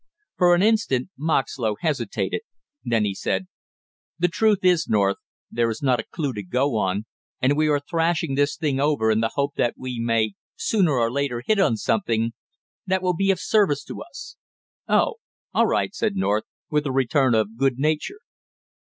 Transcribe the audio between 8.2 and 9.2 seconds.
this thing over in